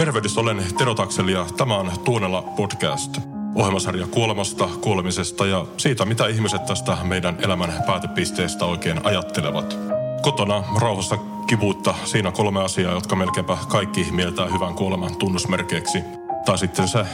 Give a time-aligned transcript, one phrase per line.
[0.00, 3.18] Tervehdys, olen Tero Takseli ja tämä on Tuunella podcast.
[3.54, 9.78] Ohjelmasarja kuolemasta, kuolemisesta ja siitä, mitä ihmiset tästä meidän elämän päätepisteestä oikein ajattelevat.
[10.22, 15.98] Kotona rauhassa kivuutta, siinä kolme asiaa, jotka melkeinpä kaikki mieltää hyvän kuoleman tunnusmerkeiksi.
[16.44, 17.04] Tai sitten se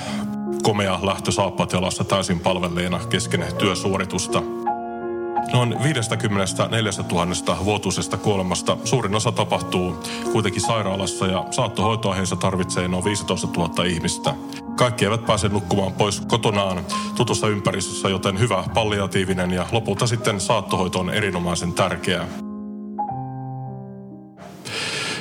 [0.62, 1.72] komea lähtö saappaat
[2.08, 4.42] täysin palvelleena kesken työsuoritusta–
[5.52, 9.96] Noin 54 000 vuotuisesta kuolemasta suurin osa tapahtuu
[10.32, 14.34] kuitenkin sairaalassa ja saattohoitoa heissä tarvitsee noin 15 000 ihmistä.
[14.76, 16.84] Kaikki eivät pääse nukkumaan pois kotonaan
[17.16, 22.26] tutussa ympäristössä, joten hyvä palliatiivinen ja lopulta sitten saattohoito on erinomaisen tärkeää.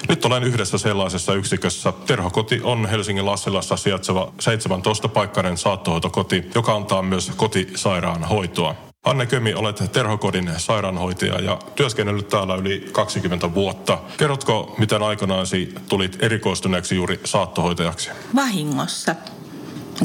[0.10, 1.94] Nyt olen yhdessä sellaisessa yksikössä.
[2.06, 8.76] Terhokoti on Helsingin Lassilassa sijaitseva 17-paikkainen saattohoitokoti, joka antaa myös kotisairaanhoitoa.
[9.06, 13.98] Anne Kömi, olet Terhokodin sairaanhoitaja ja työskennellyt täällä yli 20 vuotta.
[14.18, 18.10] Kerrotko, miten aikanaisi tulit erikoistuneeksi juuri saattohoitajaksi?
[18.36, 19.16] Vahingossa.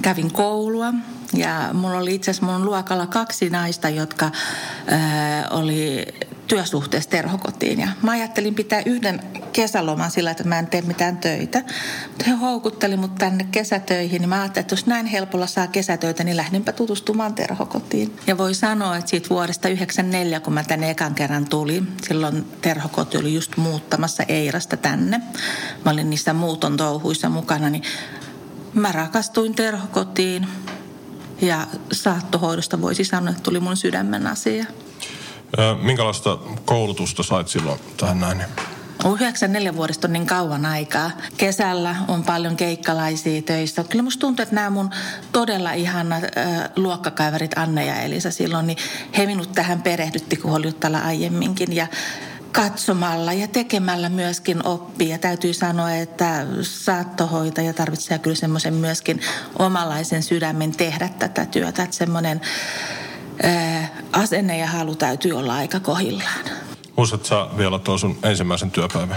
[0.03, 0.93] Kävin koulua
[1.35, 4.27] ja mulla oli itse asiassa mun luokalla kaksi naista, jotka
[4.93, 6.07] äh, oli
[6.51, 7.81] työsuhteessa terhokotiin.
[7.81, 9.21] Ja mä ajattelin pitää yhden
[9.53, 11.63] kesäloman sillä, että mä en tee mitään töitä.
[12.09, 16.25] Mutta he houkutteli mut tänne kesätöihin, niin mä ajattelin, että jos näin helpolla saa kesätöitä,
[16.25, 18.17] niin lähdenpä tutustumaan terhokotiin.
[18.27, 23.19] Ja voi sanoa, että siitä vuodesta 1994, kun mä tänne ekan kerran tuli, silloin terhokoti
[23.19, 25.21] oli just muuttamassa Eirasta tänne.
[25.85, 27.83] Mä olin niissä muuton touhuissa mukana, niin
[28.75, 30.47] mä rakastuin terhokotiin.
[31.41, 34.65] Ja saattohoidosta voisi sanoa, että tuli mun sydämen asia.
[35.83, 38.43] Minkälaista koulutusta sait silloin tähän näin?
[39.05, 41.11] 94 vuodesta on niin kauan aikaa.
[41.37, 43.85] Kesällä on paljon keikkalaisia töissä.
[43.85, 44.91] Kyllä musta tuntuu, että nämä mun
[45.33, 48.79] todella ihanat äh, luokkakaiverit Anne ja Elisa silloin, niin
[49.17, 50.75] he minut tähän perehdytti, kun oli
[51.05, 51.77] aiemminkin.
[51.77, 51.87] Ja
[52.53, 55.09] katsomalla ja tekemällä myöskin oppii.
[55.09, 59.21] Ja täytyy sanoa, että saattohoitaja tarvitsee kyllä semmoisen myöskin
[59.59, 61.83] omalaisen sydämen tehdä tätä työtä.
[61.83, 62.41] Että semmoinen
[64.13, 66.45] asenne ja halu täytyy olla aika kohillaan.
[66.97, 69.17] Muistatko vielä tuon sun ensimmäisen työpäivän?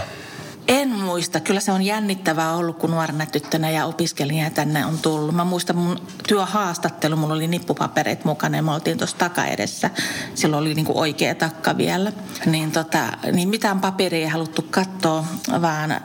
[0.68, 1.40] En muista.
[1.40, 5.34] Kyllä se on jännittävää ollut, kun nuorena tyttönä ja opiskelija tänne on tullut.
[5.34, 9.90] Mä muistan mun työhaastattelu, mulla oli nippupapereet mukana ja me oltiin tuossa takaedessä.
[10.34, 12.12] Silloin oli niinku oikea takka vielä.
[12.46, 15.24] Niin, tota, niin mitään paperia ei haluttu katsoa,
[15.62, 16.00] vaan...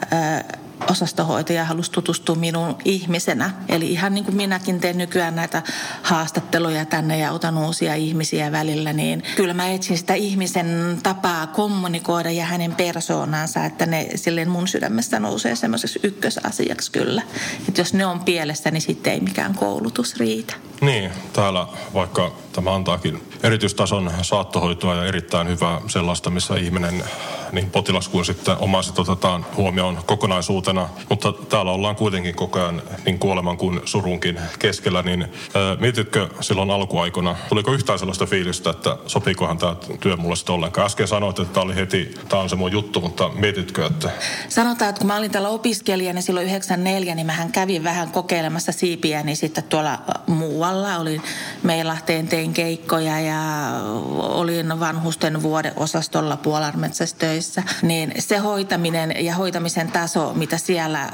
[0.90, 3.52] osastohoitaja halusi tutustua minun ihmisenä.
[3.70, 5.64] Eli ihan niin kuin minäkin teen nykyään näitä
[6.02, 12.32] haastatteluja tänne ja otan uusia ihmisiä välillä, niin kyllä mä etsin sitä ihmisen tapaa kommunikoida
[12.32, 17.22] ja hänen persoonansa, että ne silleen mun sydämestä nousee semmoiseksi ykkösasiaksi kyllä.
[17.68, 20.69] Että jos ne on pielessä, niin sitten ei mikään koulutus riitä.
[20.82, 27.04] Niin, täällä vaikka tämä antaakin erityistason saattohoitoa ja erittäin hyvää sellaista, missä ihminen,
[27.52, 30.90] niin potilas kuin sitten omaiset otetaan huomioon kokonaisuutena.
[31.10, 36.72] Mutta täällä ollaan kuitenkin koko ajan niin kuoleman kuin surunkin keskellä, niin ää, mietitkö silloin
[36.72, 40.86] alkuaikona, tuliko yhtään sellaista fiilistä, että sopiikohan tämä työ mulle sitten ollenkaan?
[40.86, 44.10] Äsken sanoit, että tämä oli heti, tämä on se mun juttu, mutta mietitkö, että...
[44.50, 48.72] Sanotaan, että kun mä olin täällä opiskelijana niin silloin 94, niin mähän kävin vähän kokeilemassa
[48.72, 51.22] siipiä, niin sitten tuolla muualla olin
[51.64, 53.72] Meilahteen tein keikkoja ja
[54.18, 61.10] olin vanhusten vuodeosastolla Puolarmetsässä töissä, niin se hoitaminen ja hoitamisen taso, mitä siellä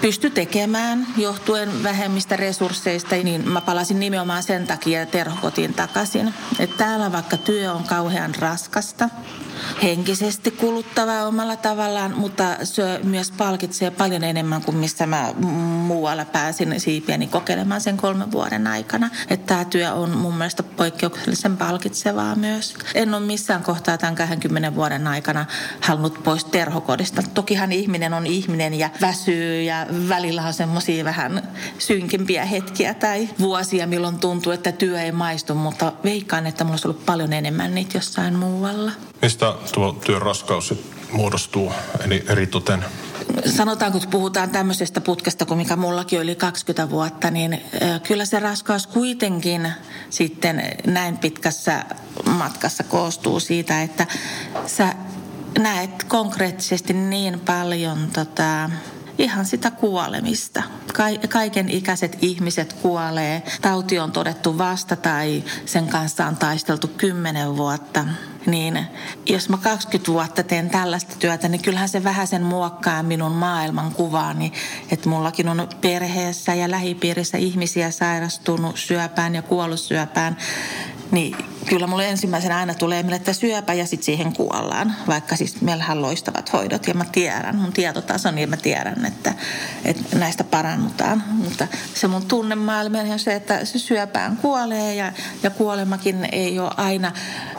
[0.00, 6.34] pysty tekemään johtuen vähemmistä resursseista, niin mä palasin nimenomaan sen takia terhokotiin takaisin.
[6.58, 9.08] Että täällä vaikka työ on kauhean raskasta,
[9.82, 15.32] henkisesti kuluttavaa omalla tavallaan, mutta se myös palkitsee paljon enemmän kuin missä mä
[15.86, 19.10] muualla pääsin siipiäni kokeilemaan sen kolmen vuoden aikana.
[19.28, 22.74] Että tämä työ on mun mielestä poikkeuksellisen palkitsevaa myös.
[22.94, 25.46] En ole missään kohtaa tämän 20 vuoden aikana
[25.80, 27.22] halunnut pois terhokodista.
[27.34, 31.42] Tokihan ihminen on ihminen ja väsyy ja välillä on semmoisia vähän
[31.78, 36.88] synkimpiä hetkiä tai vuosia, milloin tuntuu, että työ ei maistu, mutta veikkaan, että mulla olisi
[36.88, 38.92] ollut paljon enemmän niitä jossain muualla.
[39.22, 40.74] Mistä tuo työn raskaus
[41.12, 41.72] muodostuu
[42.04, 42.84] eli eritoten?
[43.46, 47.62] Sanotaanko, kun puhutaan tämmöisestä putkesta kuin mikä mullakin oli 20 vuotta, niin
[48.02, 49.72] kyllä se raskaus kuitenkin
[50.10, 51.84] sitten näin pitkässä
[52.30, 54.06] matkassa koostuu siitä, että
[54.66, 54.94] sä
[55.58, 58.70] näet konkreettisesti niin paljon tota,
[59.18, 60.62] ihan sitä kuolemista.
[60.92, 63.42] Ka- kaiken ikäiset ihmiset kuolee.
[63.62, 68.04] Tauti on todettu vasta tai sen kanssa on taisteltu kymmenen vuotta.
[68.46, 68.86] Niin
[69.26, 74.52] jos mä 20 vuotta teen tällaista työtä, niin kyllähän se vähän sen muokkaa minun maailmankuvaani.
[74.90, 80.36] Että mullakin on perheessä ja lähipiirissä ihmisiä sairastunut syöpään ja kuollut syöpään.
[81.10, 81.36] Niin
[81.66, 84.94] kyllä mulle ensimmäisenä aina tulee mieleen, että syöpä ja sitten siihen kuollaan.
[85.06, 89.34] Vaikka siis meillähän loistavat hoidot ja mä tiedän, mun tietotason ja mä tiedän, että,
[89.84, 91.24] että näistä parannutaan.
[91.28, 95.12] Mutta se mun tunnemaailma on se, että se syöpään kuolee ja,
[95.42, 97.12] ja kuolemakin ei ole aina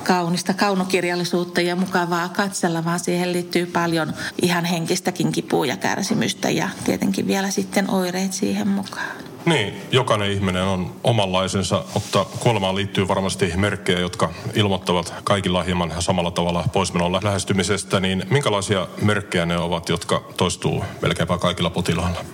[0.04, 6.70] kaunista kaunokirjallisuutta ja mukavaa katsella, vaan siihen liittyy paljon ihan henkistäkin kipua ja kärsimystä ja
[6.84, 9.33] tietenkin vielä sitten oireet siihen mukaan.
[9.46, 16.32] Niin, jokainen ihminen on omanlaisensa, mutta kuolemaan liittyy varmasti merkkejä, jotka ilmoittavat kaikilla hieman samalla
[16.32, 18.00] tavalla poismenon lähestymisestä.
[18.00, 22.26] Niin minkälaisia merkkejä ne ovat, jotka toistuu melkeinpä kaikilla potilailla?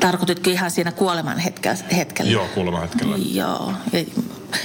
[0.00, 2.30] Tarkoititko ihan siinä kuoleman hetkellä?
[2.30, 3.16] Joo, kuoleman hetkellä.
[3.32, 3.72] Joo.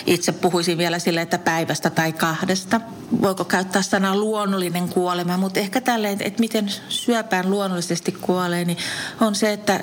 [0.05, 2.81] Itse puhuisin vielä sille, että päivästä tai kahdesta.
[3.21, 8.77] Voiko käyttää sanaa luonnollinen kuolema, mutta ehkä tälleen, että miten syöpään luonnollisesti kuolee, niin
[9.21, 9.79] on se, että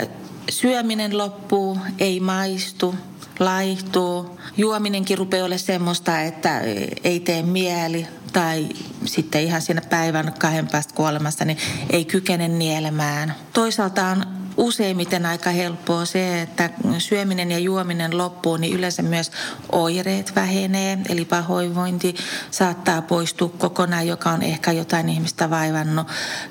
[0.51, 2.95] syöminen loppuu, ei maistu,
[3.39, 4.39] laihtuu.
[4.57, 6.61] Juominenkin rupeaa olemaan semmoista, että
[7.05, 8.69] ei tee mieli tai
[9.05, 11.59] sitten ihan siinä päivän kahden päästä kuolemassa, niin
[11.91, 13.35] ei kykene nielemään.
[13.53, 19.31] Toisaalta on useimmiten aika helppoa se, että syöminen ja juominen loppuu, niin yleensä myös
[19.73, 20.99] oireet vähenee.
[21.09, 22.15] Eli pahoinvointi
[22.51, 26.07] saattaa poistua kokonaan, joka on ehkä jotain ihmistä vaivannut.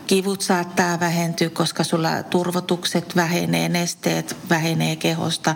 [0.07, 5.55] Kivut saattaa vähentyä, koska sulla turvotukset vähenee, nesteet vähenee kehosta,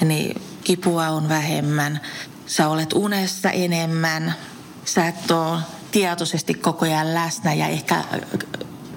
[0.00, 2.00] niin kipua on vähemmän.
[2.46, 4.34] Sä olet unessa enemmän.
[4.84, 8.04] Sä et ole tietoisesti koko ajan läsnä ja ehkä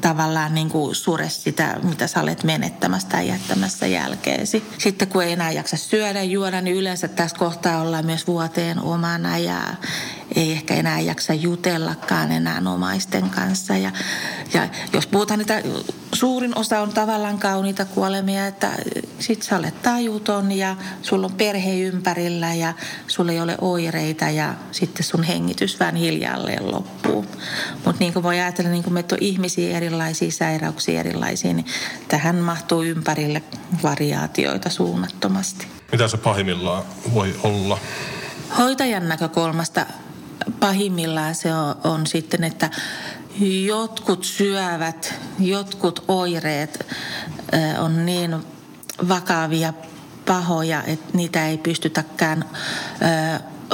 [0.01, 4.63] tavallaan niin kuin sure sitä, mitä sä olet menettämässä tai jättämässä jälkeesi.
[4.77, 9.37] Sitten kun ei enää jaksa syödä juoda, niin yleensä tässä kohtaa ollaan myös vuoteen omana
[9.37, 9.61] ja
[10.35, 13.77] ei ehkä enää jaksa jutellakaan enää omaisten kanssa.
[13.77, 13.91] Ja,
[14.53, 15.61] ja jos puhutaan niitä,
[16.13, 18.71] suurin osa on tavallaan kauniita kuolemia, että
[19.19, 22.73] sit sä olet tajuton ja sulla on perhe ympärillä ja
[23.07, 27.25] sulla ei ole oireita ja sitten sun hengitys vähän hiljalleen loppuu.
[27.85, 31.65] Mutta niin kuin voi ajatella, niin kuin on ihmisiä erilaisia sairauksia erilaisia, niin
[32.07, 33.43] tähän mahtuu ympärille
[33.83, 35.67] variaatioita suunnattomasti.
[35.91, 37.79] Mitä se pahimmillaan voi olla?
[38.57, 39.85] Hoitajan näkökulmasta
[40.59, 42.69] pahimmillaan se on, on sitten, että
[43.65, 46.85] jotkut syövät, jotkut oireet
[47.79, 48.35] on niin
[49.09, 49.73] vakavia,
[50.25, 52.45] pahoja, että niitä ei pystytäkään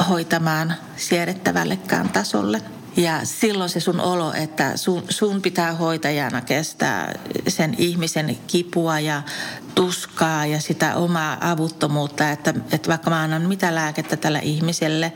[0.09, 2.61] hoitamaan siedettävällekään tasolle.
[2.97, 9.21] Ja silloin se sun olo, että sun, sun pitää hoitajana kestää sen ihmisen kipua ja
[9.75, 15.13] tuskaa ja sitä omaa avuttomuutta, että, että vaikka mä annan mitä lääkettä tällä ihmiselle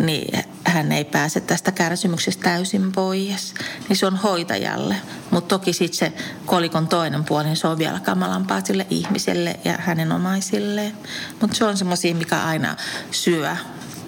[0.00, 3.54] niin hän ei pääse tästä kärsimyksestä täysin pois.
[3.88, 4.96] Niin se on hoitajalle.
[5.30, 6.12] Mutta toki sitten se
[6.46, 10.92] kolikon toinen puoli, niin se on vielä kamalampaa sille ihmiselle ja hänen omaisilleen.
[11.40, 12.76] Mutta se on semmoisia, mikä aina
[13.10, 13.56] syö.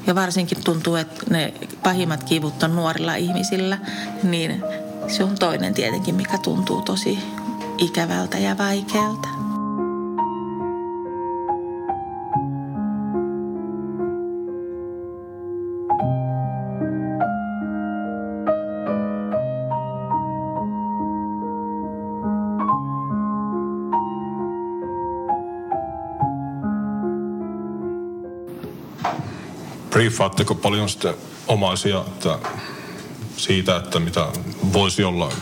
[0.06, 3.79] Ja varsinkin tuntuu, että ne pahimmat kivut on nuorilla ihmisillä,
[4.23, 4.62] niin
[5.09, 7.19] se on toinen tietenkin, mikä tuntuu tosi
[7.79, 9.33] ikävältä ja vaikealta.
[30.15, 31.15] Briefaatteko paljon sitten
[31.47, 32.39] omaisia että
[33.37, 34.27] siitä, että mitä
[34.73, 35.33] voisi olla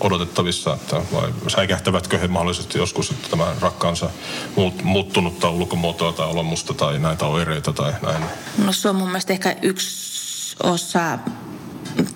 [0.00, 4.10] odotettavissa, että vai säikähtävätkö he mahdollisesti joskus, että tämä rakkaansa
[4.56, 8.24] muut, muuttunutta ulkomuotoa tai olemusta tai näitä oireita tai näin?
[8.58, 11.18] No se on mun mielestä ehkä yksi osa,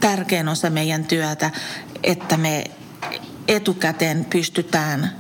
[0.01, 1.51] tärkein osa meidän työtä,
[2.03, 2.65] että me
[3.49, 5.17] etukäteen pystytään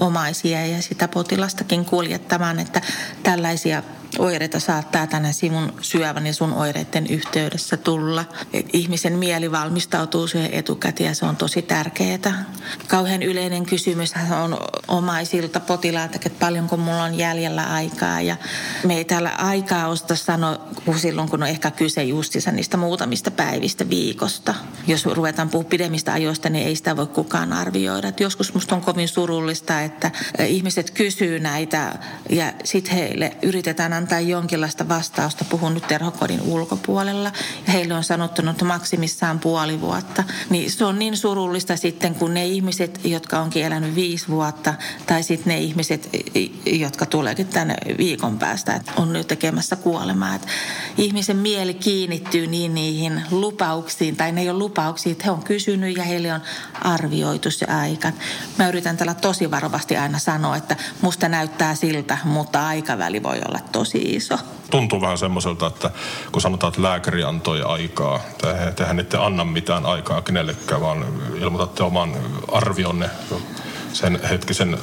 [0.00, 2.80] omaisia ja sitä potilastakin kuljettamaan, että
[3.22, 3.82] tällaisia
[4.18, 8.24] oireita saattaa tänä sivun syövän ja sun oireiden yhteydessä tulla.
[8.72, 12.44] Ihmisen mieli valmistautuu siihen etukäteen ja se on tosi tärkeää.
[12.88, 14.14] Kauhean yleinen kysymys
[14.44, 18.20] on omaisilta potilailta, että paljonko mulla on jäljellä aikaa.
[18.20, 18.36] Ja
[18.86, 20.58] me ei täällä aikaa osta sanoa
[20.96, 24.54] silloin, kun on ehkä kyse justissa niistä muutamista päivistä viikosta.
[24.86, 28.08] Jos ruvetaan puhua pidemmistä ajoista, niin ei sitä voi kukaan arvioida.
[28.08, 30.10] Et joskus musta on kovin surullista, että
[30.46, 37.32] ihmiset kysyy näitä ja sitten heille yritetään antaa jonkinlaista vastausta, puhun nyt terhokodin ulkopuolella,
[37.66, 42.46] ja heille on sanottunut maksimissaan puoli vuotta, niin se on niin surullista sitten, kun ne
[42.46, 44.74] ihmiset, jotka onkin elänyt viisi vuotta,
[45.06, 46.10] tai sitten ne ihmiset,
[46.66, 50.34] jotka tuleekin tänne viikon päästä, että on nyt tekemässä kuolemaa.
[50.34, 50.48] Että
[50.98, 55.96] ihmisen mieli kiinnittyy niin niihin lupauksiin, tai ne ei ole lupauksia, että he on kysynyt
[55.96, 56.40] ja heille on
[56.82, 58.12] arvioitu se aika.
[58.58, 63.60] Mä yritän tällä tosi varovasti aina sanoa, että musta näyttää siltä, mutta aikaväli voi olla
[63.72, 64.38] tosi iso.
[64.70, 65.90] Tuntuu vähän semmoiselta, että
[66.32, 68.20] kun sanotaan, että lääkäri antoi aikaa,
[68.76, 71.04] tehän ette anna mitään aikaa kenellekään, vaan
[71.40, 72.14] ilmoitatte oman
[72.52, 73.10] arvionne
[73.92, 74.78] sen hetkisen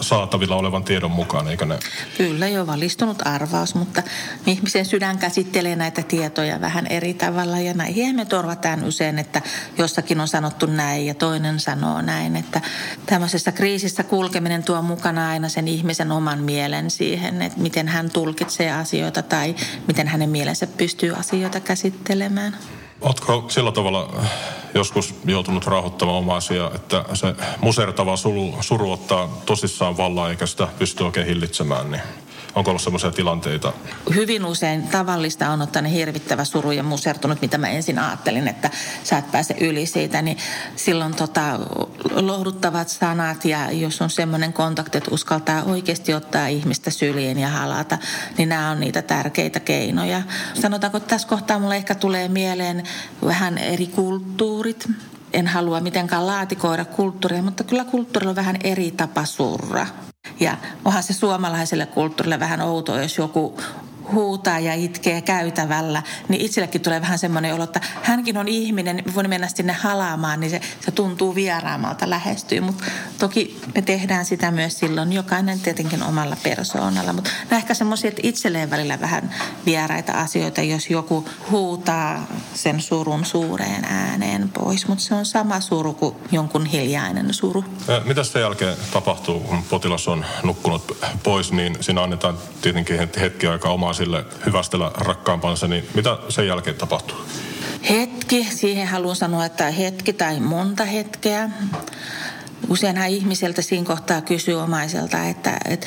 [0.00, 1.78] saatavilla olevan tiedon mukaan, eikö ne?
[2.16, 4.02] Kyllä jo valistunut arvaus, mutta
[4.46, 9.42] ihmisen sydän käsittelee näitä tietoja vähän eri tavalla ja näihin me torvataan usein, että
[9.78, 12.60] jossakin on sanottu näin ja toinen sanoo näin, että
[13.06, 18.72] tämmöisessä kriisissä kulkeminen tuo mukana aina sen ihmisen oman mielen siihen, että miten hän tulkitsee
[18.72, 19.54] asioita tai
[19.88, 22.56] miten hänen mielensä pystyy asioita käsittelemään.
[23.00, 24.30] Oletko sillä tavalla äh,
[24.74, 30.68] joskus joutunut rauhoittamaan oma asia, että se musertava suru, suru ottaa tosissaan vallaan eikä sitä
[30.78, 32.02] pysty oikein hillitsemään, niin
[32.54, 33.72] Onko ollut sellaisia tilanteita?
[34.14, 38.70] Hyvin usein tavallista on ottanut hirvittävä suru ja musertunut, mitä mä ensin ajattelin, että
[39.04, 40.22] sä et pääse yli siitä.
[40.22, 40.36] Niin
[40.76, 41.60] silloin tota,
[42.10, 47.98] lohduttavat sanat ja jos on semmoinen kontakti, että uskaltaa oikeasti ottaa ihmistä syliin ja halata,
[48.38, 50.22] niin nämä on niitä tärkeitä keinoja.
[50.54, 52.82] Sanotaanko, että tässä kohtaa mulle ehkä tulee mieleen
[53.24, 54.88] vähän eri kulttuurit
[55.32, 59.86] en halua mitenkään laatikoida kulttuuria, mutta kyllä kulttuurilla on vähän eri tapa surra.
[60.40, 63.60] Ja onhan se suomalaiselle kulttuurille vähän outoa, jos joku
[64.12, 69.28] huutaa ja itkee käytävällä, niin itsellekin tulee vähän semmoinen olo, että hänkin on ihminen, voi
[69.28, 72.60] mennä sinne halaamaan, niin se, se tuntuu vieraamalta lähestyy.
[72.60, 72.84] Mutta
[73.18, 77.12] toki me tehdään sitä myös silloin, jokainen tietenkin omalla persoonalla.
[77.12, 79.34] Mutta nämä ehkä semmoisia, itselleen välillä vähän
[79.66, 84.88] vieraita asioita, jos joku huutaa sen surun suureen ääneen pois.
[84.88, 87.64] Mutta se on sama suru kuin jonkun hiljainen suru.
[88.04, 93.72] Mitä sen jälkeen tapahtuu, kun potilas on nukkunut pois, niin siinä annetaan tietenkin hetki aikaa
[93.72, 97.16] omaa sille hyvästellä rakkaampansa, niin mitä sen jälkeen tapahtuu?
[97.90, 101.50] Hetki, siihen haluan sanoa, että hetki tai monta hetkeä.
[102.68, 105.86] Useinhan ihmiseltä siinä kohtaa kysyy omaiselta, että, että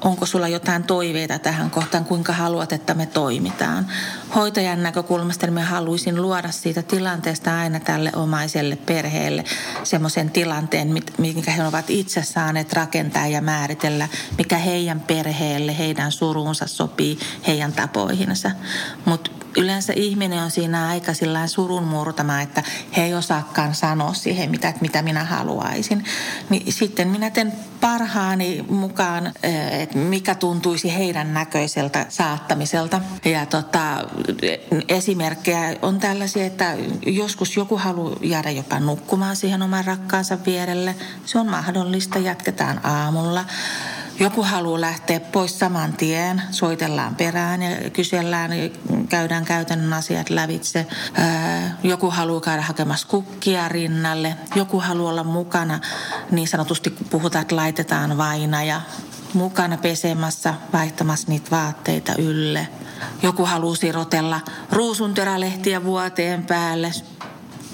[0.00, 3.86] onko sulla jotain toiveita tähän kohtaan, kuinka haluat, että me toimitaan.
[4.34, 9.44] Hoitajan näkökulmasta niin me haluaisin luoda siitä tilanteesta aina tälle omaiselle perheelle
[9.84, 14.08] semmoisen tilanteen, minkä he ovat itse saaneet rakentaa ja määritellä,
[14.38, 18.50] mikä heidän perheelle, heidän suruunsa sopii, heidän tapoihinsa.
[19.04, 21.12] Mutta yleensä ihminen on siinä aika
[21.46, 22.62] surun murtama, että
[22.96, 26.04] he ei osaakaan sanoa siihen, mitä, mitä minä haluaisin.
[26.50, 33.00] Niin sitten minä teen parhaani mukaan, eh, että mikä tuntuisi heidän näköiseltä saattamiselta.
[33.24, 34.08] Ja tota,
[34.88, 40.96] esimerkkejä on tällaisia, että joskus joku haluaa jäädä jopa nukkumaan siihen oman rakkaansa vierelle.
[41.24, 43.44] Se on mahdollista, jatketaan aamulla.
[44.20, 48.50] Joku haluaa lähteä pois saman tien, soitellaan perään ja kysellään,
[49.08, 50.86] käydään käytännön asiat lävitse.
[51.82, 54.36] Joku haluaa käydä hakemassa kukkia rinnalle.
[54.54, 55.80] Joku haluaa olla mukana,
[56.30, 58.80] niin sanotusti kun puhutaan, että laitetaan vaina ja
[59.34, 62.68] mukana pesemässä, vaihtamassa niitä vaatteita ylle.
[63.22, 64.40] Joku haluaa sirotella
[64.72, 66.92] ruusunterälehtiä vuoteen päälle,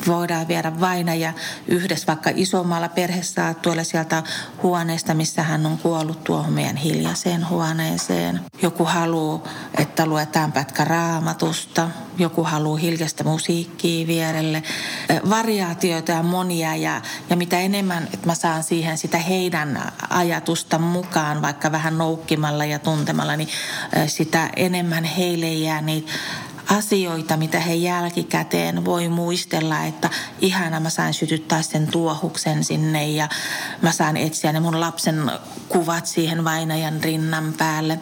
[0.07, 1.33] voidaan viedä vainaja
[1.69, 4.23] yhdessä vaikka isommalla perhesaattuella sieltä
[4.63, 8.41] huoneesta, missä hän on kuollut tuohon meidän hiljaiseen huoneeseen.
[8.63, 9.43] Joku haluaa,
[9.79, 11.89] että luetaan pätkä raamatusta.
[12.19, 14.63] Joku haluaa hiljaista musiikkia vierelle.
[15.31, 21.43] Variaatioita ja monia ja, ja mitä enemmän, että mä saan siihen sitä heidän ajatusta mukaan,
[21.43, 23.49] vaikka vähän noukkimalla ja tuntemalla, niin
[24.07, 26.13] sitä enemmän heille jää niitä
[26.71, 33.29] asioita, mitä he jälkikäteen voi muistella, että ihana mä saan sytyttää sen tuohuksen sinne ja
[33.83, 35.31] mä saan etsiä ne mun lapsen
[35.69, 37.99] kuvat siihen vainajan rinnan päälle.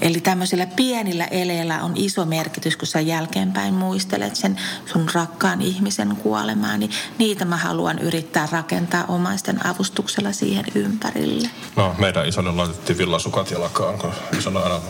[0.00, 6.16] Eli tämmöisillä pienillä eleillä on iso merkitys, kun sä jälkeenpäin muistelet sen sun rakkaan ihmisen
[6.16, 11.48] kuolemaa, niin niitä mä haluan yrittää rakentaa omaisten avustuksella siihen ympärille.
[11.76, 14.80] No, meidän isolle laitettiin villasukat jalkaan, kun isolle aina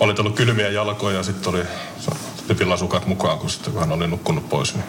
[0.00, 1.62] oli tullut kylmiä jalkoja ja sitten oli
[2.58, 4.74] villasukat mukaan, kun, sitten, kun hän oli nukkunut pois.
[4.74, 4.84] Niin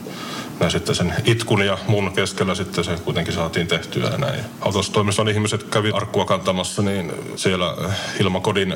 [0.59, 4.39] ja sitten sen itkun ja mun keskellä sitten se kuitenkin saatiin tehtyä ja näin.
[4.61, 7.75] Autostoimiston ihmiset kävi arkkua kantamassa, niin siellä
[8.19, 8.73] Hilmakodin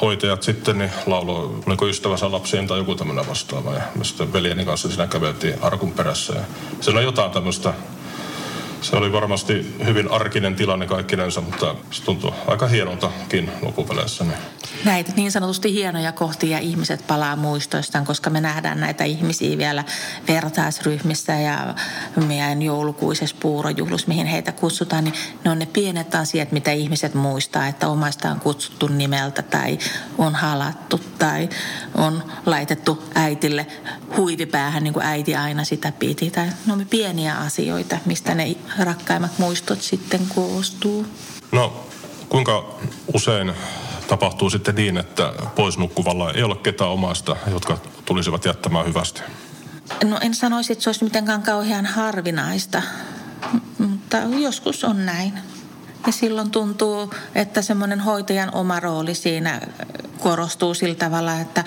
[0.00, 3.74] hoitajat sitten niin laulo, oliko ystävänsä lapsien tai joku tämmöinen vastaava.
[3.74, 6.34] Ja me sitten veljeni kanssa siinä käveltiin arkun perässä.
[6.34, 6.42] Ja
[6.80, 7.74] siellä on jotain tämmöistä
[8.82, 14.24] Se oli varmasti hyvin arkinen tilanne kaikkinensa, mutta se tuntui aika hienoltakin loppupeleissä.
[14.24, 14.36] Niin.
[14.84, 19.84] Näitä niin sanotusti hienoja kohtia ihmiset palaa muistoistaan, koska me nähdään näitä ihmisiä vielä
[20.28, 21.74] vertaisryhmissä ja
[22.26, 27.66] meidän joulukuisessa puurojuhlus, mihin heitä kutsutaan, niin ne on ne pienet asiat, mitä ihmiset muistaa,
[27.66, 29.78] että omaista on kutsuttu nimeltä tai
[30.18, 31.48] on halattu tai
[31.94, 33.66] on laitettu äitille
[34.16, 36.30] huivipäähän, niin kuin äiti aina sitä piti.
[36.30, 41.06] Tai ne on pieniä asioita, mistä ne rakkaimmat muistot sitten koostuu.
[41.52, 41.86] No,
[42.28, 42.74] kuinka
[43.14, 43.52] usein
[44.08, 49.22] tapahtuu sitten niin, että pois nukkuvalla ei ole ketään omasta, jotka tulisivat jättämään hyvästi?
[50.04, 52.82] No en sanoisi, että se olisi mitenkään kauhean harvinaista,
[53.78, 55.32] mutta joskus on näin.
[56.06, 59.60] Ja silloin tuntuu, että semmoinen hoitajan oma rooli siinä
[60.20, 61.64] korostuu sillä tavalla, että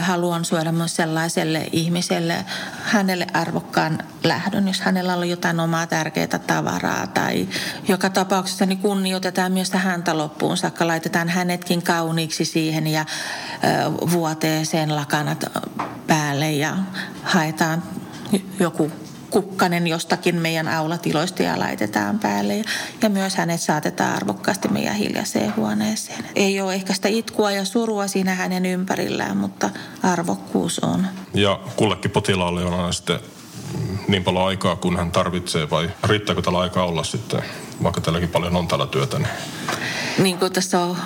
[0.00, 2.44] haluan syödä myös sellaiselle ihmiselle
[2.82, 7.48] hänelle arvokkaan lähdön, jos hänellä on jotain omaa tärkeää tavaraa tai
[7.88, 13.06] joka tapauksessa niin kunnioitetaan myös häntä loppuun saakka, laitetaan hänetkin kauniiksi siihen ja
[14.10, 15.44] vuoteeseen lakanat
[16.06, 16.76] päälle ja
[17.22, 17.82] haetaan
[18.60, 18.92] joku
[19.30, 22.56] kukkanen jostakin meidän aulatiloista ja laitetaan päälle.
[22.56, 22.64] Ja,
[23.02, 26.24] ja myös hänet saatetaan arvokkaasti meidän hiljaiseen huoneeseen.
[26.34, 29.70] Ei ole ehkä sitä itkua ja surua siinä hänen ympärillään, mutta
[30.02, 31.06] arvokkuus on.
[31.34, 33.20] Ja kullekin potilaalle on aina sitten
[34.08, 37.42] niin paljon aikaa, kun hän tarvitsee, vai riittääkö tällä aikaa olla sitten,
[37.82, 39.18] vaikka tälläkin paljon on tällä työtä?
[39.18, 39.28] Niin
[40.18, 40.96] niin kuin tässä on,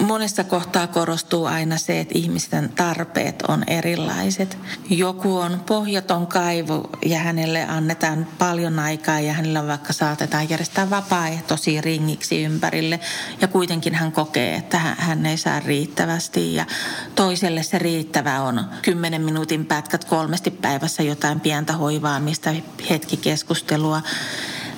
[0.00, 4.58] monessa kohtaa korostuu aina se, että ihmisten tarpeet on erilaiset.
[4.90, 11.80] Joku on pohjaton kaivo ja hänelle annetaan paljon aikaa ja hänellä vaikka saatetaan järjestää vapaaehtoisia
[11.80, 13.00] ringiksi ympärille.
[13.40, 16.66] Ja kuitenkin hän kokee, että hän ei saa riittävästi ja
[17.14, 22.50] toiselle se riittävä on 10 minuutin pätkät kolmesti päivässä jotain pientä hoivaamista,
[22.90, 24.02] hetki keskustelua.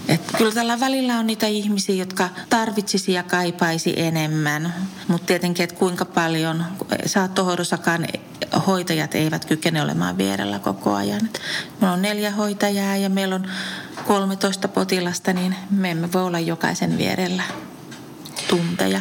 [0.09, 4.75] Et kyllä tällä välillä on niitä ihmisiä, jotka tarvitsisi ja kaipaisi enemmän.
[5.09, 6.64] Mutta tietenkin, että kuinka paljon
[7.06, 8.06] saattohoidossakaan
[8.66, 11.21] hoitajat eivät kykene olemaan vierellä koko ajan.
[11.80, 13.47] Meillä on neljä hoitajaa ja meillä on
[14.06, 17.42] 13 potilasta, niin me emme voi olla jokaisen vierellä
[18.49, 19.00] tunteja.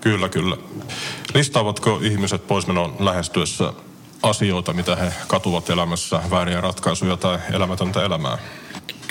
[0.00, 0.56] Kyllä, kyllä.
[1.34, 3.72] Listaavatko ihmiset poismenon lähestyessä
[4.22, 8.38] asioita, mitä he katuvat elämässä, vääriä ratkaisuja tai elämätöntä elämää?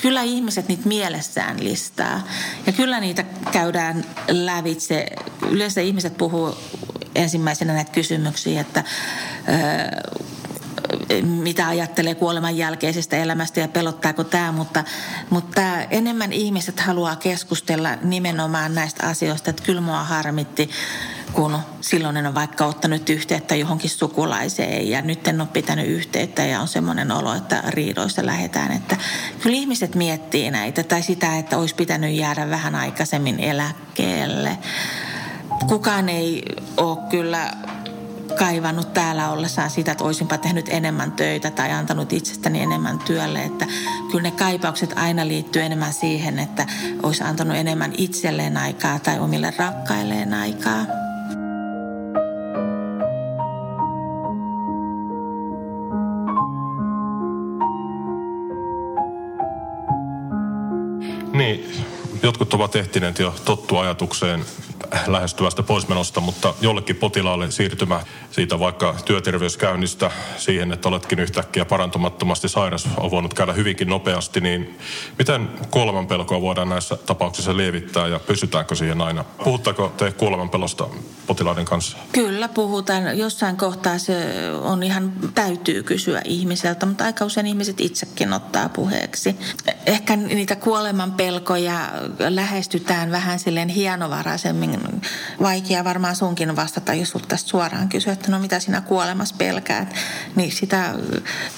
[0.02, 2.28] Kyllä ihmiset niitä mielessään listaa.
[2.66, 5.06] Ja kyllä niitä käydään lävitse.
[5.50, 6.58] Yleensä ihmiset puhuu
[7.16, 8.84] ensimmäisenä näitä kysymyksiä, että
[11.24, 14.84] mitä ajattelee kuoleman jälkeisestä elämästä ja pelottaako tämä, mutta,
[15.30, 20.70] mutta enemmän ihmiset haluaa keskustella nimenomaan näistä asioista, että kyllä mua harmitti
[21.34, 26.46] kun silloin en ole vaikka ottanut yhteyttä johonkin sukulaiseen ja nyt en ole pitänyt yhteyttä
[26.46, 28.72] ja on semmoinen olo, että riidoissa lähdetään.
[28.72, 28.98] Että
[29.42, 34.58] kyllä ihmiset miettii näitä tai sitä, että olisi pitänyt jäädä vähän aikaisemmin eläkkeelle.
[35.68, 36.44] Kukaan ei
[36.78, 37.52] ole kyllä
[38.38, 43.44] kaivannut täällä ollessaan sitä, että olisinpa tehnyt enemmän töitä tai antanut itsestäni enemmän työlle.
[43.44, 43.65] Että
[44.12, 46.65] kyllä ne kaipaukset aina liittyy enemmän siihen, että
[47.04, 51.09] olisi antanut enemmän itselleen aikaa tai omille rakkailleen aikaa.
[62.30, 64.46] Jotkut ovat ehtineet jo tottua ajatukseen
[65.08, 72.88] lähestyvästä poismenosta, mutta jollekin potilaalle siirtymä siitä vaikka työterveyskäynnistä siihen, että oletkin yhtäkkiä parantumattomasti sairas,
[72.97, 74.80] on voinut käydä hyvinkin nopeasti, niin
[75.17, 79.23] miten kuolemanpelkoa voidaan näissä tapauksissa lievittää ja pysytäänkö siihen aina?
[79.43, 80.88] Puhuttaako te kuolemanpelosta
[81.28, 81.97] potilaiden kanssa?
[82.12, 83.17] Kyllä puhutaan.
[83.17, 84.15] Jossain kohtaa se
[84.62, 89.36] on ihan, täytyy kysyä ihmiseltä, mutta aika usein ihmiset itsekin ottaa puheeksi.
[89.86, 91.89] Ehkä niitä kuolemanpelkoja
[92.30, 94.79] lähestytään vähän silleen hienovaraisemmin.
[95.42, 99.96] Vaikea varmaan sunkin vastata, jos sulta suoraan kysyä, että no mitä sinä kuolemassa pelkäät.
[100.36, 100.94] Niin sitä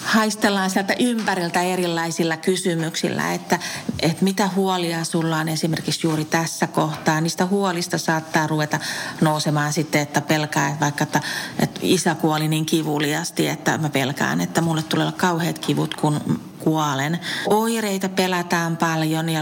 [0.04, 3.60] haistellaan sieltä ympäriltä erilaisilla kysymyksillä, että,
[4.00, 7.22] että mitä huolia sulla on esimerkiksi juuri tässä kohtaa.
[7.22, 8.80] Niistä huolista saattaa ruveta
[9.22, 11.22] nousemaan sitten, että pelkää, vaikka että,
[11.60, 17.20] että isä kuoli niin kivuliasti, että mä pelkään, että mulle tulee kauheat kivut, kun kuolen.
[17.48, 19.42] Oireita pelätään paljon ja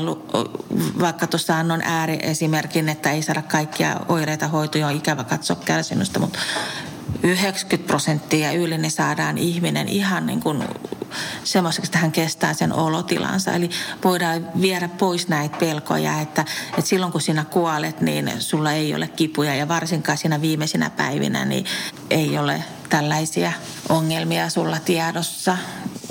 [0.99, 6.39] vaikka tuossa annon ääriesimerkin, että ei saada kaikkia oireita hoitoja, on ikävä katsoa kärsimystä, mutta
[7.23, 10.63] 90 prosenttia yli niin saadaan ihminen ihan niin kuin
[11.43, 13.51] semmoiseksi, että hän kestää sen olotilansa.
[13.51, 13.69] Eli
[14.03, 16.45] voidaan viedä pois näitä pelkoja, että,
[16.77, 21.45] että silloin kun sinä kuolet, niin sulla ei ole kipuja ja varsinkaan siinä viimeisinä päivinä
[21.45, 21.65] niin
[22.09, 23.51] ei ole tällaisia
[23.89, 25.57] ongelmia sulla tiedossa.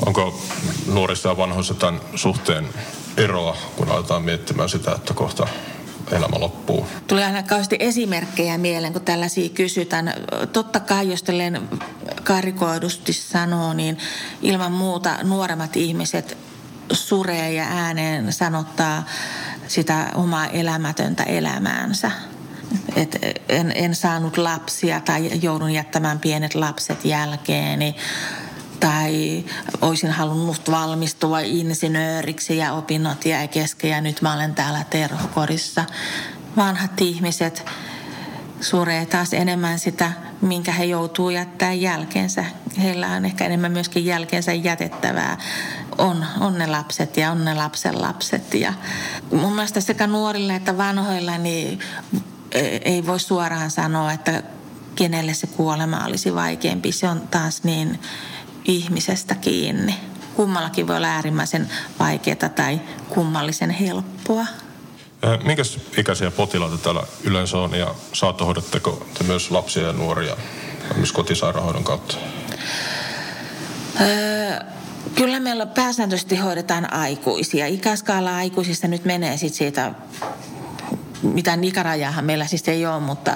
[0.07, 0.41] Onko
[0.87, 2.69] nuorissa ja vanhoissa tämän suhteen
[3.17, 5.47] eroa, kun aletaan miettimään sitä, että kohta
[6.13, 6.87] elämä loppuu.
[7.07, 10.15] Tuli aina kauheasti esimerkkejä mieleen, kun tällaisia kysytään.
[10.53, 11.69] Totta kai, jos tälleen
[12.25, 13.99] karikoidusti sanoo, niin
[14.43, 16.37] ilman muuta nuoremmat ihmiset
[16.93, 19.05] suree ja ääneen sanottaa
[19.69, 22.11] sitä omaa elämätöntä elämäänsä.
[22.97, 27.97] Et en, en saanut lapsia tai joudun jättämään pienet lapset jälkeeni
[28.81, 29.45] tai
[29.81, 35.85] olisin halunnut valmistua insinööriksi ja opinnot jäi kesken ja nyt mä olen täällä terhokorissa.
[36.57, 37.65] Vanhat ihmiset
[38.61, 42.45] suree taas enemmän sitä, minkä he joutuu jättää jälkeensä.
[42.83, 45.39] Heillä on ehkä enemmän myöskin jälkeensä jätettävää.
[45.99, 48.55] On, on ne lapset ja on ne lapsen lapset.
[48.55, 48.73] Ja
[49.33, 51.81] mun mielestä sekä nuorilla että vanhoilla niin
[52.85, 54.43] ei voi suoraan sanoa, että
[54.95, 56.93] kenelle se kuolema olisi vaikeampi.
[56.93, 57.99] Se on taas niin
[58.69, 59.95] ihmisestä kiinni.
[60.35, 64.47] Kummallakin voi olla äärimmäisen vaikeaa tai kummallisen helppoa.
[65.45, 65.63] Minkä
[65.97, 70.37] ikäisiä potilaita täällä yleensä on ja saattohoidatteko te myös lapsia ja nuoria
[70.97, 72.17] myös kotisairaanhoidon kautta?
[74.01, 74.61] Öö,
[75.15, 77.67] kyllä meillä pääsääntöisesti hoidetaan aikuisia.
[77.67, 79.95] Ikäskaala aikuisista nyt menee sit siitä,
[81.23, 83.33] mitään ikärajahan meillä siis ei ole, mutta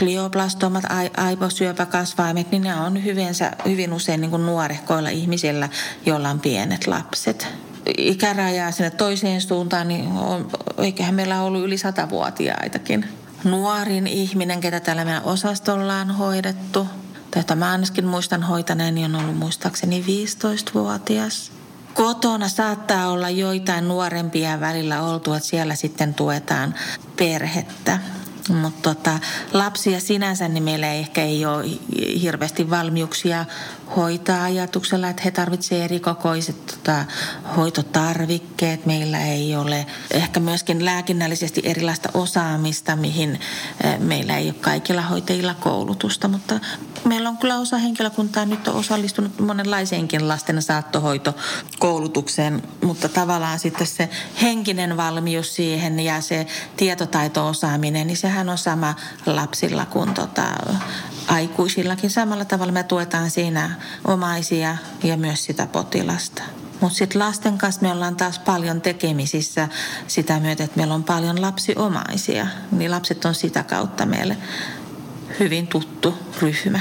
[0.00, 0.84] glioblastomat,
[1.16, 5.68] aivosyöpäkasvaimet, niin ne on hyvinsä, hyvin usein niin kuin nuorehkoilla ihmisillä,
[6.06, 7.48] joilla on pienet lapset.
[7.98, 13.08] Ikärajaa sinne toiseen suuntaan, niin on, eiköhän meillä ollut yli satavuotiaitakin.
[13.44, 16.86] Nuorin ihminen, ketä täällä meidän osastolla on hoidettu,
[17.30, 21.52] tätä mä ainakin muistan hoitaneen, niin on ollut muistaakseni 15-vuotias.
[21.94, 26.74] Kotona saattaa olla joitain nuorempia välillä oltu, että siellä sitten tuetaan
[27.16, 27.98] perhettä.
[28.54, 29.18] Mutta tota,
[29.52, 31.64] lapsia sinänsä niin meillä ei ehkä ei ole
[32.22, 33.44] hirveästi valmiuksia
[33.96, 37.04] hoitaa ajatuksella, että he tarvitsevat erikokoiset tota,
[37.56, 38.86] hoitotarvikkeet.
[38.86, 43.40] Meillä ei ole ehkä myöskin lääkinnällisesti erilaista osaamista, mihin
[43.84, 46.28] eh, meillä ei ole kaikilla hoitajilla koulutusta.
[46.28, 46.60] Mutta
[47.04, 54.08] meillä on kyllä osa henkilökuntaa nyt on osallistunut monenlaiseenkin lasten saattohoitokoulutukseen, mutta tavallaan sitten se
[54.42, 58.94] henkinen valmius siihen ja se tietotaito-osaaminen, niin sehän on sama
[59.26, 60.42] lapsilla kuin tota,
[61.28, 62.10] aikuisillakin.
[62.10, 63.70] Samalla tavalla me tuetaan siinä
[64.04, 66.42] omaisia ja myös sitä potilasta.
[66.80, 69.68] Mutta sitten lasten kanssa me ollaan taas paljon tekemisissä
[70.06, 72.46] sitä myötä, että meillä on paljon lapsiomaisia.
[72.72, 74.36] Niin lapset on sitä kautta meille
[75.40, 76.80] hyvin tuttu ryhmä.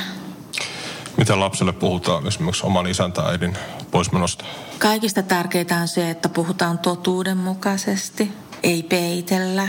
[1.18, 3.58] Mitä lapselle puhutaan esimerkiksi oman isän tai äidin
[3.92, 4.46] poismenosta?
[4.80, 8.32] Kaikista tärkeintä on se, että puhutaan totuudenmukaisesti,
[8.64, 9.68] ei peitellä,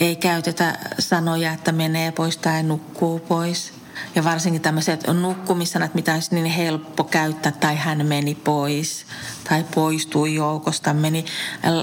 [0.00, 3.72] ei käytetä sanoja, että menee pois tai nukkuu pois.
[4.14, 9.06] Ja varsinkin tämmöiset nukkumissanat, mitä olisi niin helppo käyttää, tai hän meni pois,
[9.48, 11.24] tai poistui joukosta, meni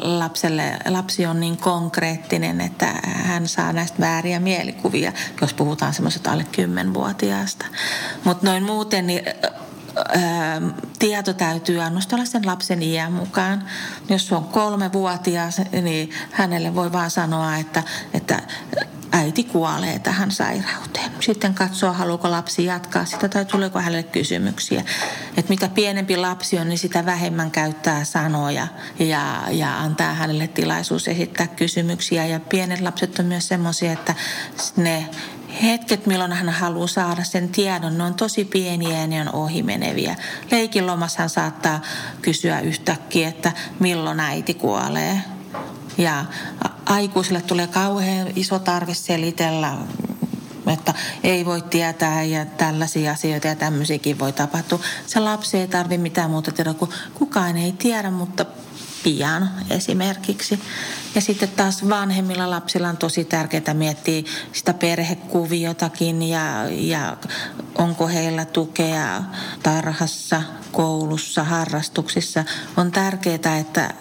[0.03, 0.79] lapselle.
[0.89, 7.65] Lapsi on niin konkreettinen, että hän saa näistä vääriä mielikuvia, jos puhutaan semmoiset alle 10-vuotiaasta.
[8.23, 9.21] Mutta noin muuten, niin
[10.99, 13.63] tieto täytyy annostella sen lapsen iän mukaan.
[14.09, 18.41] Jos on kolme vuotias, niin hänelle voi vaan sanoa, että, että
[19.11, 21.11] äiti kuolee tähän sairauteen.
[21.19, 24.83] Sitten katsoa, haluaako lapsi jatkaa sitä tai tuleeko hänelle kysymyksiä.
[25.37, 28.67] Että mitä pienempi lapsi on, niin sitä vähemmän käyttää sanoja
[28.99, 32.25] ja, ja antaa hänelle tilaisuus esittää kysymyksiä.
[32.25, 34.15] Ja pienet lapset on myös semmoisia, että
[34.77, 35.09] ne
[35.63, 40.15] hetket, milloin hän haluaa saada sen tiedon, ne on tosi pieniä ja ne on ohimeneviä.
[40.51, 40.83] Leikin
[41.17, 41.81] hän saattaa
[42.21, 45.21] kysyä yhtäkkiä, että milloin äiti kuolee.
[45.97, 46.25] Ja
[46.85, 49.77] aikuisille tulee kauhean iso tarve selitellä,
[50.67, 54.79] että ei voi tietää ja tällaisia asioita ja tämmöisiäkin voi tapahtua.
[55.05, 58.45] Se lapsi ei tarvitse mitään muuta tiedä, kun kukaan ei tiedä, mutta
[59.03, 60.59] pian esimerkiksi.
[61.15, 67.17] Ja sitten taas vanhemmilla lapsilla on tosi tärkeää miettiä sitä perhekuviotakin ja, ja
[67.75, 69.23] onko heillä tukea
[69.63, 72.43] tarhassa, koulussa, harrastuksissa.
[72.77, 73.93] On tärkeää, että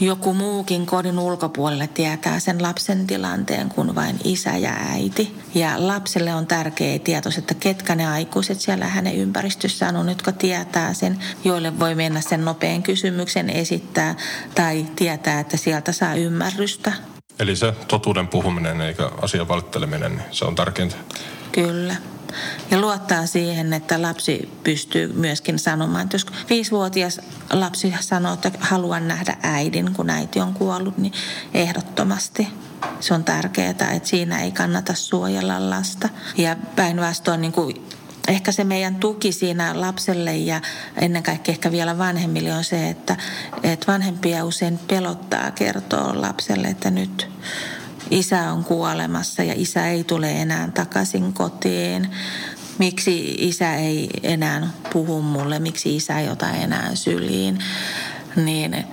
[0.00, 5.38] joku muukin kodin ulkopuolelle tietää sen lapsen tilanteen kuin vain isä ja äiti.
[5.54, 10.94] Ja lapselle on tärkeä tieto, että ketkä ne aikuiset siellä hänen ympäristössään on, jotka tietää
[10.94, 14.14] sen, joille voi mennä sen nopean kysymyksen esittää
[14.54, 16.92] tai tietää, että sieltä saa ymmärrystä.
[17.38, 20.96] Eli se totuuden puhuminen eikä asian valitteleminen, niin se on tärkeintä.
[21.52, 21.96] Kyllä.
[22.70, 27.20] Ja luottaa siihen, että lapsi pystyy myöskin sanomaan, että jos viisivuotias
[27.52, 31.12] lapsi sanoo, että haluan nähdä äidin, kun äiti on kuollut, niin
[31.54, 32.48] ehdottomasti
[33.00, 36.08] se on tärkeää, että siinä ei kannata suojella lasta.
[36.36, 37.86] Ja päinvastoin niin kuin
[38.28, 40.60] ehkä se meidän tuki siinä lapselle ja
[40.96, 43.16] ennen kaikkea ehkä vielä vanhemmille on se, että,
[43.62, 47.28] että vanhempia usein pelottaa kertoa lapselle, että nyt
[48.10, 52.10] isä on kuolemassa ja isä ei tule enää takaisin kotiin.
[52.78, 57.58] Miksi isä ei enää puhu mulle, miksi isä ei ota enää syliin.
[58.36, 58.84] Niin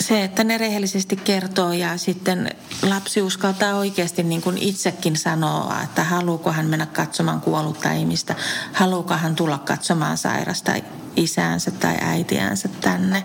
[0.00, 2.50] se, että ne rehellisesti kertoo ja sitten
[2.82, 8.34] lapsi uskaltaa oikeasti niin kuin itsekin sanoa, että haluuko hän mennä katsomaan kuollutta ihmistä,
[8.72, 10.72] haluuko hän tulla katsomaan sairasta
[11.16, 13.24] isäänsä tai äitiänsä tänne.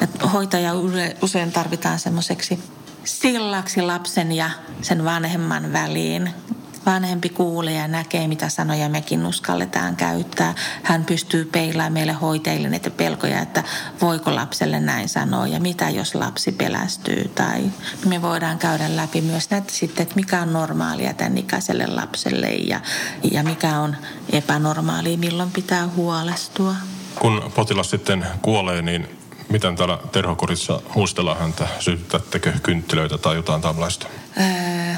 [0.00, 0.72] Et hoitaja
[1.22, 2.60] usein tarvitaan semmoiseksi
[3.04, 4.50] sillaksi lapsen ja
[4.82, 6.30] sen vanhemman väliin
[6.86, 10.54] vanhempi kuulee ja näkee, mitä sanoja mekin uskalletaan käyttää.
[10.82, 13.64] Hän pystyy peilaamaan meille hoitajille näitä pelkoja, että
[14.00, 17.30] voiko lapselle näin sanoa ja mitä jos lapsi pelästyy.
[17.34, 17.62] Tai
[18.06, 22.80] me voidaan käydä läpi myös näitä sitten, että mikä on normaalia tämän ikäiselle lapselle ja,
[23.32, 23.96] ja mikä on
[24.32, 26.74] epänormaalia, milloin pitää huolestua.
[27.14, 29.19] Kun potilas sitten kuolee, niin
[29.50, 31.68] miten täällä terhokorissa muistellaan häntä?
[31.78, 34.06] Sytytättekö kynttilöitä tai jotain tällaista?
[34.40, 34.94] Öö,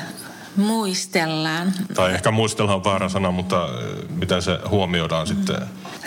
[0.57, 1.73] muistellaan.
[1.95, 3.69] Tai ehkä muistellaan on väärä sana, mutta
[4.09, 5.35] miten se huomioidaan mm.
[5.35, 5.57] sitten?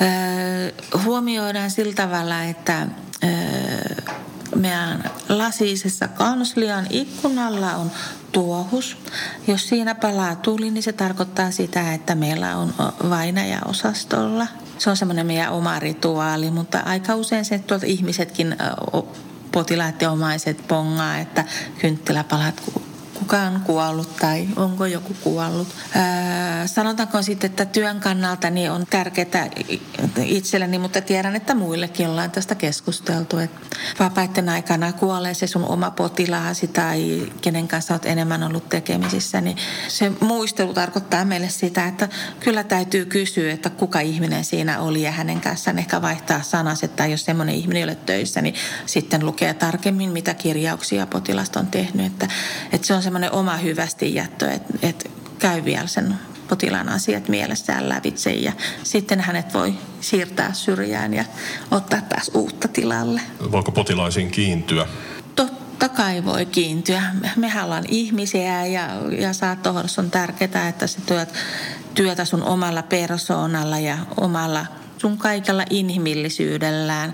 [0.02, 0.72] Öö,
[1.04, 2.88] huomioidaan sillä tavalla, että
[3.24, 4.14] öö,
[4.56, 7.92] meidän lasisessa kanslian ikkunalla on
[8.32, 8.98] tuohus.
[9.48, 12.74] Jos siinä palaa tuli, niin se tarkoittaa sitä, että meillä on
[13.10, 14.48] vainajaosastolla.
[14.78, 18.56] Se on semmoinen meidän oma rituaali, mutta aika usein se tuolta ihmisetkin
[19.52, 21.46] potilaat ja omaiset pongaa, että
[21.82, 22.62] kynttiläpalat
[23.20, 25.68] kuka on kuollut tai onko joku kuollut.
[25.96, 29.50] Ää, sanotaanko sitten, että työn kannalta niin on tärkeää
[30.24, 33.38] itselleni, mutta tiedän, että muillekin ollaan tästä keskusteltu.
[33.38, 33.60] Että
[34.00, 39.58] vapaiden aikana kuolee se sun oma potilaasi tai kenen kanssa olet enemmän ollut tekemisissä, niin
[39.88, 45.12] se muistelu tarkoittaa meille sitä, että kyllä täytyy kysyä, että kuka ihminen siinä oli ja
[45.12, 49.54] hänen kanssaan ehkä vaihtaa sanaset tai jos semmoinen ihminen ei ole töissä, niin sitten lukee
[49.54, 52.06] tarkemmin, mitä kirjauksia potilasta on tehnyt.
[52.06, 52.28] Että,
[52.72, 56.16] että se on semmoinen oma hyvästi jättö, että, että käy vielä sen
[56.48, 58.52] potilaan asiat mielessään lävitse ja
[58.84, 61.26] sitten hänet voi siirtää syrjään ja
[61.72, 63.22] ottaa taas uutta tilalle.
[63.52, 64.88] Voiko potilaisiin kiintyä?
[65.36, 67.04] Totta kai voi kiintyä.
[67.36, 68.88] Mehän ollaan ihmisiä ja,
[69.20, 71.34] ja saattohoidossa on tärkeää, että sä työt
[71.96, 74.66] työtä sun omalla persoonalla ja omalla
[74.98, 77.14] sun kaikella inhimillisyydellään.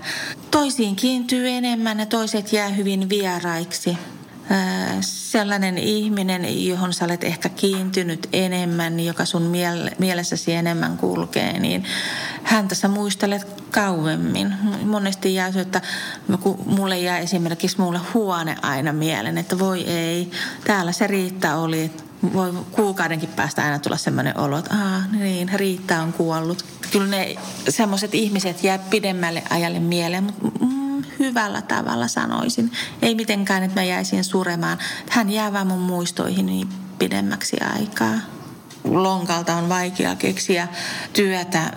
[0.50, 3.98] Toisiin kiintyy enemmän ja toiset jää hyvin vieraiksi
[5.00, 9.52] sellainen ihminen, johon sä olet ehkä kiintynyt enemmän, joka sun
[9.98, 11.84] mielessäsi enemmän kulkee, niin
[12.42, 14.54] häntä sä muistelet kauemmin.
[14.84, 15.80] Monesti jää se, että
[16.40, 20.30] kun mulle jää esimerkiksi mulle huone aina mieleen, että voi ei,
[20.64, 21.90] täällä se Riitta oli,
[22.32, 26.64] voi kuukaudenkin päästä aina tulla sellainen olo, että Aa, niin, Riitta on kuollut.
[26.90, 27.36] Kyllä ne
[27.68, 30.48] semmoiset ihmiset jää pidemmälle ajalle mieleen, mutta
[31.18, 32.72] hyvällä tavalla sanoisin.
[33.02, 34.78] Ei mitenkään, että mä jäisin suremaan.
[35.10, 38.14] Hän jää vaan mun muistoihin niin pidemmäksi aikaa.
[38.84, 40.68] Lonkalta on vaikea keksiä
[41.12, 41.72] työtä,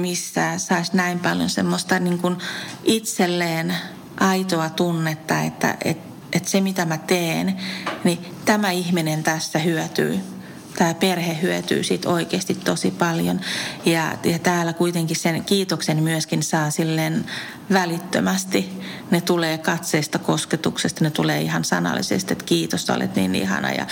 [0.00, 2.36] missä saisi näin paljon semmoista niin kuin
[2.84, 3.76] itselleen
[4.20, 7.60] aitoa tunnetta, että, että, että se mitä mä teen,
[8.04, 10.33] niin tämä ihminen tässä hyötyy
[10.76, 13.40] tämä perhe hyötyy siitä oikeasti tosi paljon.
[13.84, 17.24] Ja, ja täällä kuitenkin sen kiitoksen myöskin saa silleen
[17.72, 18.80] välittömästi.
[19.10, 23.86] Ne tulee katseesta, kosketuksesta, ne tulee ihan sanallisesti, että kiitos, olet niin ihana ja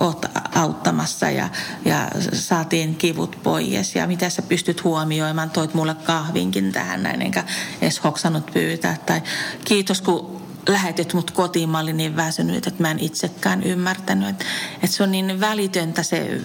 [0.00, 1.48] oot auttamassa ja,
[1.84, 3.94] ja saatiin kivut pois.
[3.94, 7.44] Ja mitä sä pystyt huomioimaan, toit mulle kahvinkin tähän näin, enkä
[7.82, 8.96] edes hoksannut pyytää.
[9.06, 9.22] Tai
[9.64, 14.28] kiitos, kun lähetit mut kotiin, mä olin niin väsynyt, että mä en itsekään ymmärtänyt.
[14.28, 14.44] Että,
[14.74, 16.40] että se on niin välitöntä se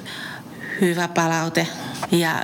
[0.81, 1.67] hyvä palaute.
[2.11, 2.43] Ja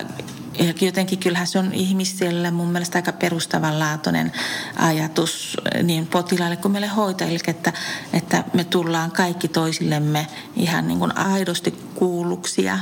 [0.81, 4.31] jotenkin kyllähän se on ihmisille mun mielestä aika perustavanlaatuinen
[4.75, 7.73] ajatus niin potilaille kuin meille hoitajille, että,
[8.13, 12.79] että me tullaan kaikki toisillemme ihan niin kuin aidosti kuulluksi ja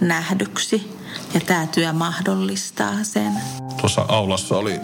[0.00, 0.99] nähdyksi.
[1.34, 3.32] Ja tämä työ mahdollistaa sen.
[3.80, 4.80] Tuossa aulassa oli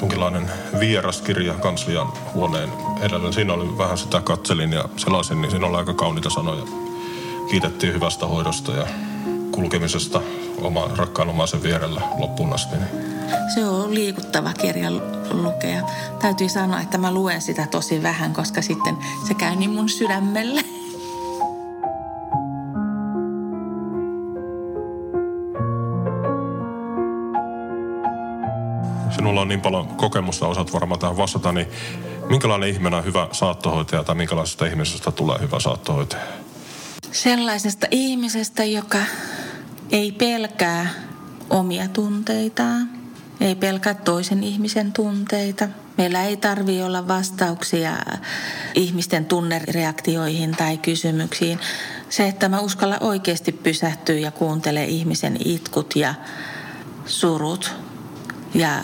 [0.00, 2.68] jonkinlainen vieraskirja kanslian huoneen
[3.00, 3.32] edellä.
[3.32, 6.62] Siinä oli vähän sitä katselin ja sellaisin, niin siinä oli aika kauniita sanoja.
[7.50, 8.86] Kiitettiin hyvästä hoidosta ja
[9.50, 10.20] kulkemisesta
[10.60, 12.76] oma rakkaan omaisen vierellä loppuun asti.
[12.76, 12.88] Niin.
[13.54, 14.90] Se on liikuttava kirja
[15.30, 15.82] lukea.
[16.20, 18.96] Täytyy sanoa, että mä luen sitä tosi vähän, koska sitten
[19.28, 20.64] se käy niin mun sydämelle.
[29.40, 31.66] Sinulla on niin paljon kokemusta, osaat varmaan tähän vastata, niin
[32.28, 36.22] minkälainen ihminen on hyvä saattohoitaja tai minkälaisesta ihmisestä tulee hyvä saattohoitaja?
[37.12, 38.98] Sellaisesta ihmisestä, joka
[39.92, 40.88] ei pelkää
[41.50, 42.90] omia tunteitaan.
[43.40, 45.68] Ei pelkää toisen ihmisen tunteita.
[45.96, 47.92] Meillä ei tarvi olla vastauksia
[48.74, 51.58] ihmisten tunnereaktioihin tai kysymyksiin.
[52.08, 56.14] Se, että mä uskalla oikeasti pysähtyä ja kuuntele ihmisen itkut ja
[57.06, 57.72] surut
[58.54, 58.82] ja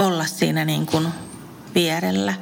[0.00, 1.08] olla siinä niin kuin
[1.74, 2.34] vierellä.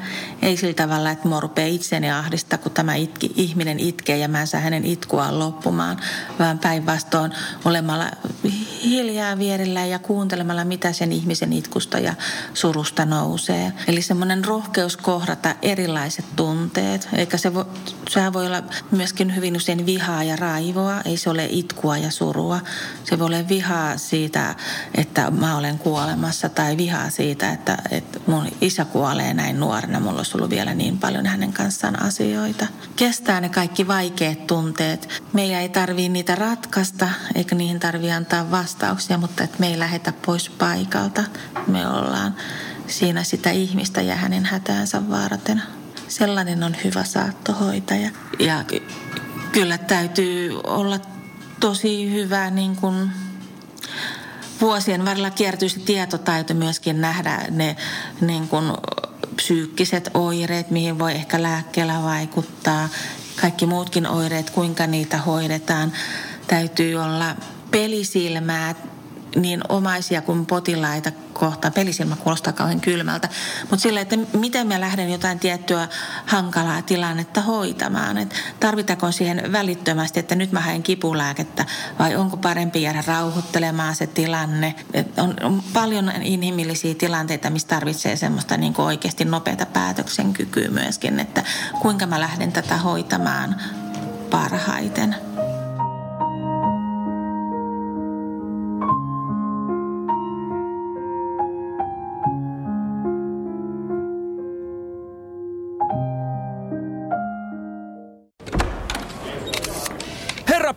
[0.42, 4.40] Ei sillä tavalla, että mua rupeaa itseni ahdistaa, kun tämä itki, ihminen itkee ja mä
[4.40, 6.00] en saa hänen itkuaan loppumaan,
[6.38, 7.32] vaan päinvastoin
[7.64, 8.10] olemalla
[8.84, 12.14] hiljaa vierellä ja kuuntelemalla, mitä sen ihmisen itkusta ja
[12.54, 13.72] surusta nousee.
[13.86, 17.64] Eli semmoinen rohkeus kohdata erilaiset tunteet, eikä se voi,
[18.08, 22.60] sehän voi olla myöskin hyvin usein vihaa ja raivoa, ei se ole itkua ja surua.
[23.04, 24.54] Se voi olla vihaa siitä,
[24.94, 30.00] että mä olen kuolemassa tai vihaa siitä, että, että mun isä kuolee näin nuorena.
[30.00, 32.66] Mulla olisi ollut vielä niin paljon hänen kanssaan asioita.
[32.96, 35.22] Kestää ne kaikki vaikeat tunteet.
[35.32, 40.12] Meidän ei tarvii niitä ratkaista, eikä niihin tarvii antaa vastauksia, mutta että me ei lähetä
[40.26, 41.24] pois paikalta.
[41.66, 42.34] Me ollaan
[42.86, 45.62] siinä sitä ihmistä ja hänen hätäänsä varten.
[46.08, 48.10] Sellainen on hyvä saattohoitaja.
[48.38, 48.64] Ja
[49.52, 50.98] kyllä täytyy olla
[51.60, 53.10] tosi hyvä niin kuin
[54.60, 57.76] vuosien varrella kiertyy se tietotaito myöskin nähdä ne
[58.20, 58.64] niin kuin
[59.38, 62.88] psyykkiset oireet, mihin voi ehkä lääkkeellä vaikuttaa.
[63.40, 65.92] Kaikki muutkin oireet, kuinka niitä hoidetaan.
[66.46, 67.36] Täytyy olla
[67.70, 68.74] pelisilmää
[69.36, 71.72] niin omaisia kuin potilaita kohtaan.
[71.72, 73.28] Pelisilmä kuulostaa kauhean kylmältä.
[73.70, 75.88] Mutta sillä, että miten mä lähden jotain tiettyä
[76.26, 78.18] hankalaa tilannetta hoitamaan.
[78.18, 81.64] Et tarvitaanko siihen välittömästi, että nyt mä haen kipulääkettä
[81.98, 84.74] vai onko parempi jäädä rauhoittelemaan se tilanne.
[84.94, 91.20] Et on, on paljon inhimillisiä tilanteita, missä tarvitsee semmoista niin kuin oikeasti nopeata päätöksenkykyä myöskin,
[91.20, 91.44] että
[91.82, 93.56] kuinka mä lähden tätä hoitamaan
[94.30, 95.27] parhaiten.